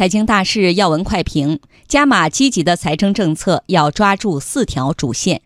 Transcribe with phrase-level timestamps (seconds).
[0.00, 5.42] 财经大事要闻快评：加码积极的财政政策要抓住四条主线。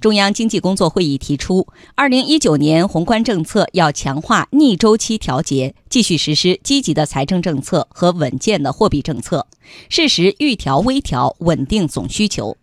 [0.00, 9.46] 中央经济工作会议提出，二零一九年宏观政策要强化逆周期调节，继续实施积极的财政政策和稳健的货币政策，
[9.88, 12.56] 适时预调微调，稳定总需求。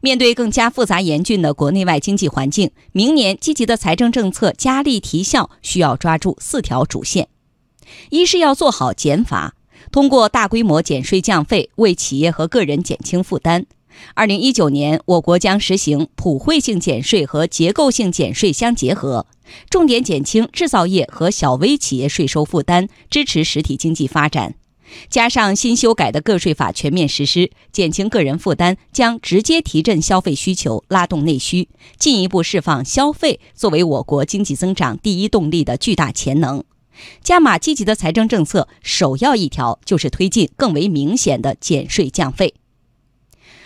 [0.00, 7.28] 面对更加复杂严峻的国内外经济环境，明年积极的财政政策加力提效，需要抓住四条主线：
[8.10, 9.54] 一是要做好减法。
[9.90, 13.66] 通过大规模减税降费，为企业和个人减轻负担。
[14.14, 19.26] 二零一九年，我国将实行普惠性减税和结构性减税相结合，
[19.70, 24.54] 重点减轻制造业和小微企业税收负担，支持实体经济发展。
[25.08, 31.68] 加上新修改的个税法全面实施，减轻个人负担，将直接提振消费需求，拉动内需，
[31.98, 36.62] 进一步释放消费作为我国经济增长第一动力的巨大潜能。
[37.22, 42.54] 加码积极的财政政策，首要一条就是推进更为明显的减税降费。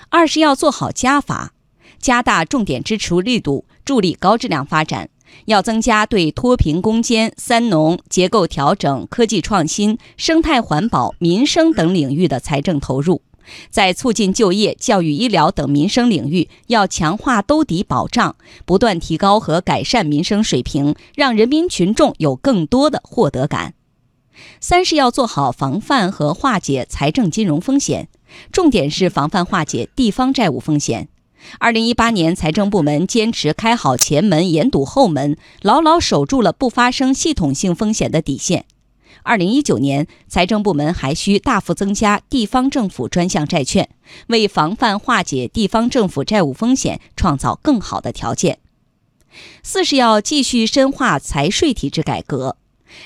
[0.09, 1.53] 二是要做好加法，
[2.01, 5.11] 加大重点支出力度，助力高质量发展。
[5.45, 13.23] 要增加对脱贫攻坚、三农、结构调整、科技创新、生态环保、民生等领域的财政投入。
[13.71, 23.75] 在促进就业、教育、医疗等民生领域，要强化兜底保障，不断提高和改善民生水平，让人民群众有更多的获得感。
[24.61, 28.09] 三是要做好防范和化解财政金融风险，
[28.51, 31.09] 重点是防范化解地方债务风险。
[31.59, 38.67] 二零一八年，财政部门坚持开好前门、严堵后门，牢牢守住了不发生系统性风险的底线。
[39.23, 43.89] 二零一九年，财政部门还需大幅增加地方政府专项债券，
[44.29, 48.59] 为防范化解地方政府债务风险创造更好的条件。
[49.63, 52.57] 四是要继续深化财税体制改革。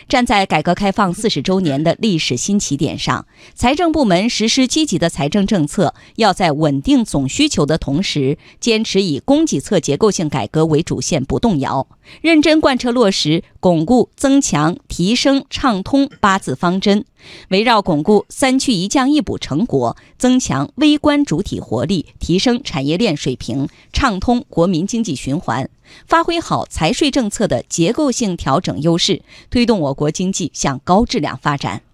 [0.09, 11.87] 站在改革开放四十周年的历史新起点上，财政部门实施积极的财政政策，要在稳定总需求的同时，坚持以供给侧结构性改革为主线不动摇，
[12.21, 17.05] 认真贯彻落实巩固、增强、提升、畅通八字方针，
[17.49, 25.69] 围绕巩固“三去一降一补”成果，增强微观主体活力，提升产业链水平，畅通国民经济循环。
[26.07, 31.85] 发挥好财税政策的结构性调整优势，推动我国经济向高质量发展。